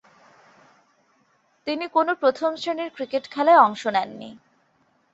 [1.67, 4.29] তিনি কোন প্রথম-শ্রেণীর ক্রিকেট খেলায় অংশ নেননি।